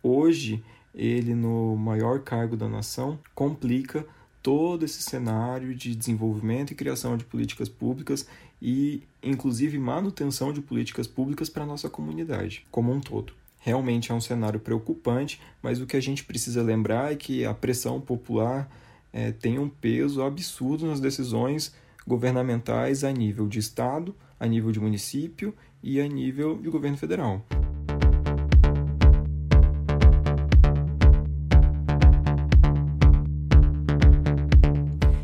hoje 0.00 0.62
ele, 0.94 1.34
no 1.34 1.76
maior 1.76 2.20
cargo 2.20 2.56
da 2.56 2.68
nação, 2.68 3.18
complica 3.34 4.06
todo 4.40 4.84
esse 4.84 5.02
cenário 5.02 5.74
de 5.74 5.96
desenvolvimento 5.96 6.70
e 6.70 6.76
criação 6.76 7.16
de 7.16 7.24
políticas 7.24 7.68
públicas 7.68 8.28
e, 8.62 9.02
inclusive, 9.20 9.76
manutenção 9.78 10.52
de 10.52 10.60
políticas 10.60 11.08
públicas 11.08 11.48
para 11.48 11.64
a 11.64 11.66
nossa 11.66 11.90
comunidade 11.90 12.64
como 12.70 12.92
um 12.92 13.00
todo. 13.00 13.32
Realmente 13.66 14.12
é 14.12 14.14
um 14.14 14.20
cenário 14.20 14.60
preocupante, 14.60 15.40
mas 15.60 15.80
o 15.80 15.86
que 15.86 15.96
a 15.96 16.00
gente 16.00 16.22
precisa 16.22 16.62
lembrar 16.62 17.12
é 17.12 17.16
que 17.16 17.44
a 17.44 17.52
pressão 17.52 18.00
popular 18.00 18.70
é, 19.12 19.32
tem 19.32 19.58
um 19.58 19.68
peso 19.68 20.22
absurdo 20.22 20.86
nas 20.86 21.00
decisões 21.00 21.74
governamentais 22.06 23.02
a 23.02 23.10
nível 23.10 23.48
de 23.48 23.58
Estado, 23.58 24.14
a 24.38 24.46
nível 24.46 24.70
de 24.70 24.78
município 24.78 25.52
e 25.82 26.00
a 26.00 26.06
nível 26.06 26.56
de 26.62 26.70
governo 26.70 26.96
federal. 26.96 27.44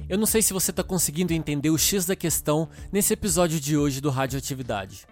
Eu 0.09 0.19
não 0.19 0.27
sei 0.27 0.43
se 0.43 0.53
você 0.53 0.73
está 0.73 0.83
conseguindo 0.83 1.33
entender 1.33 1.71
o 1.71 1.79
X 1.79 2.07
da 2.07 2.17
questão 2.17 2.69
nesse 2.91 3.13
episódio 3.13 3.61
de 3.61 3.77
hoje 3.77 4.01
do 4.01 4.11
Radioatividade. 4.11 5.07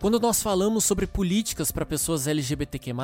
Quando 0.00 0.18
nós 0.18 0.42
falamos 0.42 0.86
sobre 0.86 1.06
políticas 1.06 1.70
para 1.70 1.84
pessoas 1.84 2.26
LGBTQ, 2.26 2.94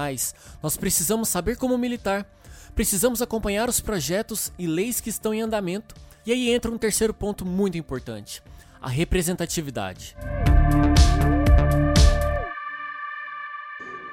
nós 0.63 0.79
precisamos 0.79 1.29
saber 1.29 1.59
como 1.59 1.77
militar, 1.77 2.27
precisamos 2.75 3.21
acompanhar 3.21 3.69
os 3.69 3.81
projetos 3.81 4.51
e 4.59 4.67
leis 4.67 4.99
que 4.99 5.11
estão 5.11 5.35
em 5.35 5.43
andamento, 5.43 5.95
e 6.25 6.33
aí 6.33 6.51
entra 6.51 6.71
um 6.71 6.79
terceiro 6.79 7.13
ponto 7.13 7.45
muito 7.45 7.77
importante: 7.77 8.43
a 8.81 8.89
representatividade. 8.89 10.17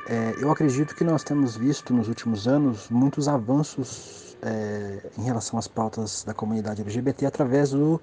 É, 0.09 0.35
eu 0.43 0.51
acredito 0.51 0.93
que 0.93 1.05
nós 1.05 1.23
temos 1.23 1.55
visto 1.55 1.93
nos 1.93 2.09
últimos 2.09 2.49
anos 2.49 2.89
muitos 2.89 3.29
avanços 3.29 4.35
é, 4.41 5.09
em 5.17 5.23
relação 5.23 5.57
às 5.57 5.69
pautas 5.69 6.25
da 6.25 6.33
comunidade 6.33 6.81
LGBT 6.81 7.27
através 7.27 7.71
do 7.71 8.01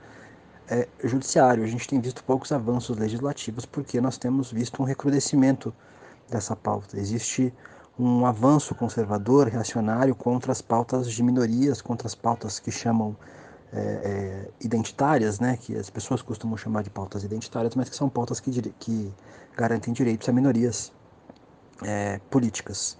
é, 0.70 0.88
judiciário. 1.02 1.64
A 1.64 1.66
gente 1.66 1.86
tem 1.88 2.00
visto 2.00 2.22
poucos 2.22 2.52
avanços 2.52 2.96
legislativos 2.96 3.66
porque 3.66 4.00
nós 4.00 4.16
temos 4.16 4.52
visto 4.52 4.80
um 4.80 4.84
recrudescimento 4.84 5.74
dessa 6.30 6.54
pauta. 6.54 6.96
Existe 6.96 7.52
um 7.98 8.24
avanço 8.24 8.74
conservador, 8.74 9.48
reacionário 9.48 10.14
contra 10.14 10.52
as 10.52 10.62
pautas 10.62 11.10
de 11.10 11.22
minorias, 11.22 11.82
contra 11.82 12.06
as 12.06 12.14
pautas 12.14 12.60
que 12.60 12.70
chamam 12.70 13.16
é, 13.72 13.78
é, 13.78 14.50
identitárias, 14.60 15.38
né, 15.40 15.58
que 15.60 15.76
as 15.76 15.90
pessoas 15.90 16.22
costumam 16.22 16.56
chamar 16.56 16.82
de 16.82 16.90
pautas 16.90 17.24
identitárias, 17.24 17.74
mas 17.74 17.88
que 17.88 17.96
são 17.96 18.08
pautas 18.08 18.40
que, 18.40 18.50
que 18.78 19.12
garantem 19.56 19.92
direitos 19.92 20.28
a 20.28 20.32
minorias 20.32 20.92
é, 21.82 22.20
políticas. 22.30 22.96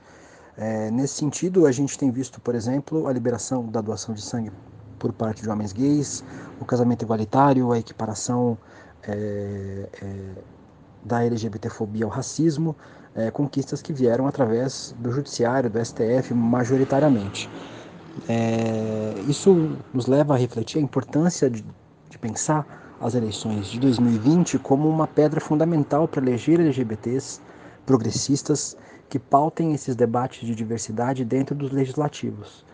É, 0.57 0.91
nesse 0.91 1.15
sentido, 1.15 1.67
a 1.67 1.73
gente 1.73 1.97
tem 1.97 2.11
visto, 2.11 2.41
por 2.41 2.55
exemplo, 2.55 3.07
a 3.07 3.13
liberação 3.13 3.67
da 3.67 3.81
doação 3.81 4.15
de 4.15 4.21
sangue 4.21 4.53
por 5.01 5.13
parte 5.13 5.43
de 5.43 5.49
homens 5.49 5.73
gays, 5.73 6.23
o 6.61 6.65
casamento 6.65 7.03
igualitário, 7.03 7.73
a 7.73 7.79
equiparação 7.79 8.57
é, 9.03 9.89
é 10.01 10.31
da 11.03 11.25
LGBTfobia 11.25 12.05
ao 12.05 12.11
racismo, 12.11 12.77
é, 13.15 13.31
conquistas 13.31 13.81
que 13.81 13.93
vieram 13.93 14.29
através 14.29 14.95
do 14.99 15.11
judiciário, 15.11 15.71
do 15.71 15.85
STF, 15.85 16.35
majoritariamente. 16.35 17.49
É, 18.29 19.15
isso 19.27 19.77
nos 19.95 20.07
leva 20.07 20.35
a 20.35 20.37
refletir 20.37 20.79
a 20.79 20.83
importância 20.83 21.49
de, 21.49 21.65
de 22.09 22.19
pensar 22.19 22.67
as 23.01 23.15
eleições 23.15 23.69
de 23.69 23.81
2020 23.81 24.59
como 24.59 24.87
uma 24.89 25.07
pedra 25.07 25.41
fundamental 25.41 26.07
para 26.07 26.23
eleger 26.23 26.61
LGBTs 26.61 27.41
progressistas 27.87 28.77
que 29.09 29.19
pautem 29.19 29.73
esses 29.73 29.97
debates 29.97 30.47
de 30.47 30.55
diversidade 30.55 31.25
dentro 31.25 31.55
dos 31.55 31.73
legislativos. 31.73 32.65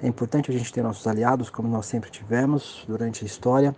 É 0.00 0.06
importante 0.06 0.50
a 0.50 0.54
gente 0.54 0.72
ter 0.72 0.82
nossos 0.82 1.06
aliados, 1.06 1.48
como 1.48 1.68
nós 1.68 1.86
sempre 1.86 2.10
tivemos 2.10 2.84
durante 2.86 3.24
a 3.24 3.26
história, 3.26 3.74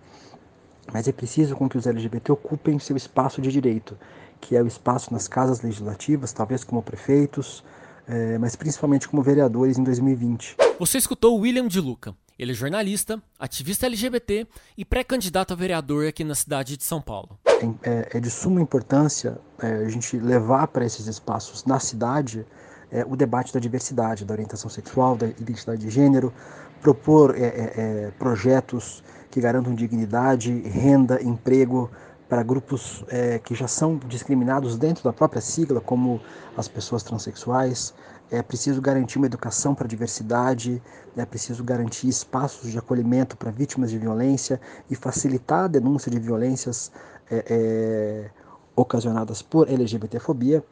mas 0.92 1.06
é 1.06 1.12
preciso 1.12 1.54
com 1.54 1.68
que 1.68 1.78
os 1.78 1.86
LGBT 1.86 2.32
ocupem 2.32 2.78
seu 2.78 2.96
espaço 2.96 3.40
de 3.40 3.52
direito, 3.52 3.96
que 4.40 4.56
é 4.56 4.62
o 4.62 4.66
espaço 4.66 5.12
nas 5.12 5.28
casas 5.28 5.62
legislativas, 5.62 6.32
talvez 6.32 6.64
como 6.64 6.82
prefeitos, 6.82 7.62
é, 8.06 8.38
mas 8.38 8.56
principalmente 8.56 9.08
como 9.08 9.22
vereadores 9.22 9.78
em 9.78 9.84
2020. 9.84 10.56
Você 10.78 10.98
escutou 10.98 11.38
William 11.38 11.68
de 11.68 11.80
Luca. 11.80 12.14
Ele 12.38 12.52
é 12.52 12.54
jornalista, 12.54 13.20
ativista 13.38 13.86
LGBT 13.86 14.46
e 14.76 14.84
pré-candidato 14.84 15.52
a 15.52 15.56
vereador 15.56 16.06
aqui 16.06 16.22
na 16.22 16.34
cidade 16.34 16.76
de 16.76 16.84
São 16.84 17.00
Paulo. 17.00 17.38
É, 17.82 18.16
é 18.16 18.20
de 18.20 18.30
suma 18.30 18.60
importância 18.60 19.38
é, 19.60 19.66
a 19.66 19.88
gente 19.88 20.16
levar 20.16 20.68
para 20.68 20.84
esses 20.84 21.06
espaços 21.06 21.64
na 21.64 21.80
cidade 21.80 22.46
é, 22.90 23.04
o 23.04 23.16
debate 23.16 23.52
da 23.52 23.60
diversidade, 23.60 24.24
da 24.24 24.32
orientação 24.34 24.70
sexual, 24.70 25.16
da 25.16 25.26
identidade 25.26 25.80
de 25.80 25.90
gênero, 25.90 26.32
propor 26.80 27.34
é, 27.36 27.40
é, 27.40 27.46
é, 27.46 28.10
projetos 28.18 29.02
que 29.30 29.40
garantam 29.40 29.74
dignidade, 29.74 30.52
renda, 30.62 31.22
emprego 31.22 31.90
para 32.28 32.42
grupos 32.42 33.02
que 33.44 33.54
já 33.54 33.66
são 33.66 33.96
discriminados 34.06 34.76
dentro 34.76 35.02
da 35.02 35.14
própria 35.14 35.40
sigla, 35.40 35.80
como 35.80 36.20
as 36.58 36.68
pessoas 36.68 37.02
transexuais, 37.02 37.94
é 38.30 38.42
preciso 38.42 38.80
garantir 38.80 39.18
uma 39.18 39.26
educação 39.26 39.74
para 39.74 39.86
a 39.86 39.88
diversidade, 39.88 40.82
é 41.16 41.24
preciso 41.24 41.64
garantir 41.64 42.08
espaços 42.08 42.70
de 42.70 42.78
acolhimento 42.78 43.36
para 43.36 43.50
vítimas 43.50 43.90
de 43.90 43.98
violência 43.98 44.60
e 44.90 44.94
facilitar 44.94 45.64
a 45.64 45.68
denúncia 45.68 46.10
de 46.10 46.18
violências 46.18 46.92
é, 47.30 47.44
é, 47.48 48.30
ocasionadas 48.76 49.40
por 49.42 49.68
LGBTfobia. 49.68 50.62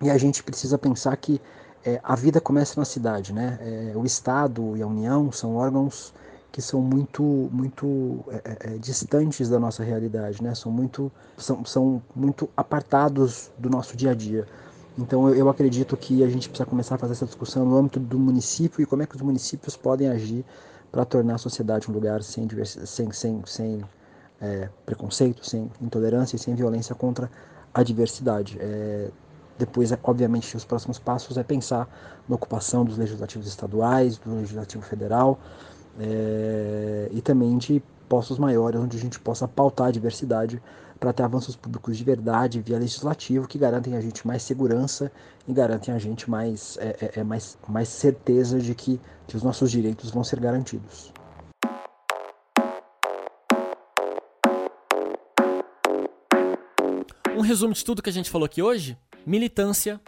E 0.00 0.10
a 0.10 0.18
gente 0.18 0.42
precisa 0.42 0.78
pensar 0.78 1.16
que 1.16 1.40
é, 1.84 2.00
a 2.02 2.14
vida 2.14 2.40
começa 2.40 2.78
na 2.78 2.84
cidade, 2.84 3.32
né? 3.32 3.58
É, 3.60 3.96
o 3.96 4.04
Estado 4.04 4.76
e 4.76 4.82
a 4.82 4.86
União 4.86 5.30
são 5.32 5.56
órgãos 5.56 6.12
que 6.50 6.62
são 6.62 6.80
muito 6.80 7.22
muito 7.22 8.24
é, 8.28 8.36
é, 8.44 8.74
é, 8.74 8.78
distantes 8.78 9.48
da 9.48 9.58
nossa 9.58 9.82
realidade, 9.82 10.42
né? 10.42 10.54
São 10.54 10.72
muito 10.72 11.10
são, 11.36 11.64
são 11.64 12.02
muito 12.14 12.48
apartados 12.56 13.50
do 13.58 13.68
nosso 13.68 13.96
dia 13.96 14.12
a 14.12 14.14
dia. 14.14 14.46
Então 14.96 15.28
eu, 15.28 15.34
eu, 15.34 15.48
acredito 15.48 15.96
que 15.96 16.24
a 16.24 16.28
gente 16.28 16.48
precisa 16.48 16.68
começar 16.68 16.96
a 16.96 16.98
fazer 16.98 17.12
essa 17.12 17.26
discussão 17.26 17.64
no 17.64 17.76
âmbito 17.76 18.00
do 18.00 18.18
município 18.18 18.82
e 18.82 18.86
como 18.86 19.02
é 19.02 19.06
que 19.06 19.14
os 19.14 19.22
municípios 19.22 19.76
podem 19.76 20.08
agir 20.08 20.44
para 20.90 21.04
tornar 21.04 21.36
a 21.36 21.38
sociedade 21.38 21.88
um 21.90 21.94
lugar 21.94 22.22
sem, 22.22 22.48
sem, 22.84 23.12
sem, 23.12 23.42
sem 23.46 23.84
é, 24.40 24.68
preconceito, 24.84 25.46
sem 25.46 25.70
intolerância 25.80 26.36
e 26.36 26.38
sem 26.38 26.54
violência 26.54 26.94
contra 26.94 27.30
a 27.72 27.82
diversidade. 27.82 28.58
Depois, 29.58 29.90
é, 29.90 29.98
obviamente, 30.02 30.56
os 30.56 30.64
próximos 30.64 30.98
passos 30.98 31.36
é 31.36 31.42
pensar 31.42 31.88
na 32.28 32.36
ocupação 32.36 32.84
dos 32.84 32.96
legislativos 32.96 33.48
estaduais, 33.48 34.16
do 34.18 34.36
legislativo 34.36 34.84
federal 34.84 35.38
é, 35.98 37.08
e 37.10 37.20
também 37.20 37.58
de 37.58 37.82
postos 38.08 38.38
maiores 38.38 38.80
onde 38.80 38.96
a 38.96 39.00
gente 39.00 39.18
possa 39.20 39.46
pautar 39.46 39.88
a 39.88 39.90
diversidade 39.90 40.62
para 40.98 41.12
ter 41.12 41.22
avanços 41.22 41.54
públicos 41.54 41.96
de 41.96 42.04
verdade 42.04 42.60
via 42.60 42.78
legislativo 42.78 43.46
que 43.46 43.58
garantem 43.58 43.94
a 43.96 44.00
gente 44.00 44.26
mais 44.26 44.42
segurança 44.42 45.12
e 45.46 45.52
garantem 45.52 45.94
a 45.94 45.98
gente 45.98 46.28
mais, 46.30 46.76
é, 46.80 46.96
é, 47.00 47.20
é 47.20 47.24
mais, 47.24 47.58
mais 47.68 47.88
certeza 47.88 48.58
de 48.58 48.74
que, 48.74 49.00
que 49.26 49.36
os 49.36 49.42
nossos 49.42 49.70
direitos 49.70 50.10
vão 50.10 50.24
ser 50.24 50.40
garantidos. 50.40 51.12
Um 57.36 57.40
resumo 57.40 57.72
de 57.72 57.84
tudo 57.84 58.02
que 58.02 58.10
a 58.10 58.12
gente 58.12 58.30
falou 58.30 58.46
aqui 58.46 58.60
hoje: 58.60 58.98
militância, 59.28 60.00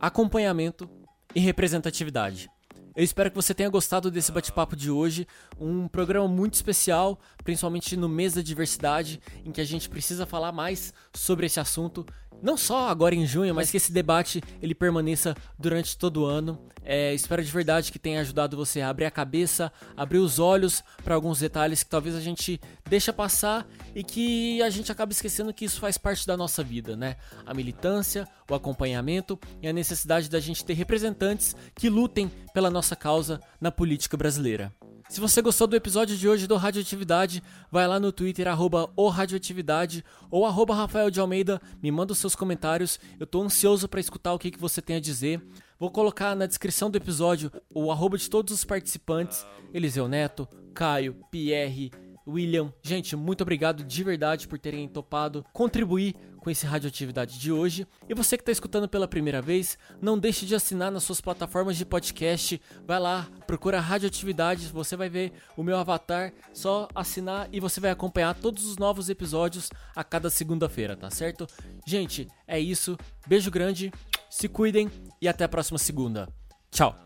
acompanhamento 0.00 0.88
e 1.34 1.40
representatividade. 1.40 2.50
Eu 2.96 3.04
espero 3.04 3.28
que 3.28 3.36
você 3.36 3.52
tenha 3.52 3.68
gostado 3.68 4.10
desse 4.10 4.32
bate-papo 4.32 4.74
de 4.74 4.90
hoje, 4.90 5.26
um 5.60 5.86
programa 5.86 6.26
muito 6.26 6.54
especial, 6.54 7.20
principalmente 7.42 7.94
no 7.94 8.08
mês 8.08 8.32
da 8.32 8.40
diversidade, 8.40 9.20
em 9.44 9.52
que 9.52 9.60
a 9.60 9.64
gente 9.64 9.90
precisa 9.90 10.24
falar 10.24 10.50
mais 10.50 10.94
sobre 11.12 11.44
esse 11.44 11.60
assunto 11.60 12.06
não 12.42 12.56
só 12.56 12.88
agora 12.88 13.14
em 13.14 13.26
junho, 13.26 13.54
mas 13.54 13.70
que 13.70 13.76
esse 13.76 13.92
debate 13.92 14.42
ele 14.60 14.74
permaneça 14.74 15.34
durante 15.58 15.96
todo 15.96 16.22
o 16.22 16.26
ano. 16.26 16.58
É, 16.86 17.14
espero 17.14 17.42
de 17.42 17.50
verdade 17.50 17.90
que 17.90 17.98
tenha 17.98 18.20
ajudado 18.20 18.56
você 18.56 18.82
a 18.82 18.90
abrir 18.90 19.06
a 19.06 19.10
cabeça, 19.10 19.72
abrir 19.96 20.18
os 20.18 20.38
olhos 20.38 20.84
para 21.02 21.14
alguns 21.14 21.40
detalhes 21.40 21.82
que 21.82 21.88
talvez 21.88 22.14
a 22.14 22.20
gente 22.20 22.60
deixa 22.86 23.10
passar 23.10 23.66
e 23.94 24.04
que 24.04 24.62
a 24.62 24.68
gente 24.68 24.92
acaba 24.92 25.10
esquecendo 25.10 25.54
que 25.54 25.64
isso 25.64 25.80
faz 25.80 25.96
parte 25.96 26.26
da 26.26 26.36
nossa 26.36 26.62
vida, 26.62 26.94
né? 26.94 27.16
A 27.46 27.54
militância, 27.54 28.28
o 28.50 28.54
acompanhamento 28.54 29.38
e 29.62 29.68
a 29.68 29.72
necessidade 29.72 30.28
da 30.28 30.40
gente 30.40 30.64
ter 30.64 30.74
representantes 30.74 31.56
que 31.74 31.88
lutem 31.88 32.30
pela 32.52 32.70
nossa 32.70 32.94
causa 32.94 33.40
na 33.58 33.72
política 33.72 34.16
brasileira. 34.16 34.70
Se 35.08 35.20
você 35.20 35.42
gostou 35.42 35.66
do 35.66 35.76
episódio 35.76 36.16
de 36.16 36.28
hoje 36.28 36.46
do 36.46 36.56
Radioatividade, 36.56 37.42
vai 37.70 37.86
lá 37.86 38.00
no 38.00 38.10
Twitter, 38.10 38.48
arroba 38.48 38.90
o 38.96 39.08
Radioatividade 39.08 40.04
ou 40.30 40.46
arroba 40.46 40.74
Rafael 40.74 41.10
de 41.10 41.20
Almeida, 41.20 41.60
me 41.82 41.92
manda 41.92 42.12
os 42.12 42.18
seus 42.18 42.34
comentários, 42.34 42.98
eu 43.20 43.26
tô 43.26 43.42
ansioso 43.42 43.86
para 43.86 44.00
escutar 44.00 44.32
o 44.32 44.38
que, 44.38 44.50
que 44.50 44.58
você 44.58 44.80
tem 44.80 44.96
a 44.96 45.00
dizer. 45.00 45.40
Vou 45.78 45.90
colocar 45.90 46.34
na 46.34 46.46
descrição 46.46 46.90
do 46.90 46.96
episódio 46.96 47.52
o 47.72 47.92
arroba 47.92 48.16
de 48.16 48.28
todos 48.30 48.54
os 48.54 48.64
participantes, 48.64 49.46
Eliseu 49.72 50.08
Neto, 50.08 50.48
Caio, 50.74 51.16
Pierre, 51.30 51.92
William. 52.26 52.72
Gente, 52.82 53.14
muito 53.16 53.42
obrigado 53.42 53.84
de 53.84 54.04
verdade 54.04 54.48
por 54.48 54.58
terem 54.58 54.88
topado 54.88 55.44
contribuir 55.52 56.14
com 56.38 56.50
esse 56.50 56.66
Radioatividade 56.66 57.38
de 57.38 57.50
hoje. 57.50 57.86
E 58.08 58.14
você 58.14 58.36
que 58.36 58.42
está 58.42 58.52
escutando 58.52 58.88
pela 58.88 59.08
primeira 59.08 59.40
vez, 59.40 59.78
não 60.00 60.18
deixe 60.18 60.44
de 60.44 60.54
assinar 60.54 60.92
nas 60.92 61.02
suas 61.02 61.20
plataformas 61.20 61.76
de 61.76 61.86
podcast. 61.86 62.60
Vai 62.86 63.00
lá, 63.00 63.26
procura 63.46 63.80
Radioatividade, 63.80 64.66
você 64.68 64.96
vai 64.96 65.08
ver 65.08 65.32
o 65.56 65.62
meu 65.62 65.76
avatar. 65.76 66.32
Só 66.52 66.86
assinar 66.94 67.48
e 67.50 67.60
você 67.60 67.80
vai 67.80 67.90
acompanhar 67.90 68.34
todos 68.34 68.66
os 68.66 68.76
novos 68.76 69.08
episódios 69.08 69.70
a 69.96 70.04
cada 70.04 70.28
segunda-feira, 70.28 70.96
tá 70.96 71.10
certo? 71.10 71.46
Gente, 71.86 72.28
é 72.46 72.60
isso. 72.60 72.96
Beijo 73.26 73.50
grande, 73.50 73.90
se 74.28 74.48
cuidem 74.48 74.90
e 75.20 75.26
até 75.26 75.44
a 75.44 75.48
próxima 75.48 75.78
segunda. 75.78 76.28
Tchau! 76.70 77.03